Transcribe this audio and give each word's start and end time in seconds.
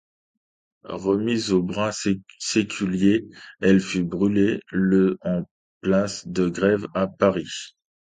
Remise 0.89 1.51
au 1.53 1.61
bras 1.61 1.91
séculier, 2.39 3.29
elle 3.59 3.79
fut 3.79 4.03
brûlée 4.03 4.59
le 4.71 5.19
en 5.23 5.43
place 5.81 6.27
de 6.27 6.49
Grève 6.49 6.87
à 6.95 7.05
Paris. 7.05 7.75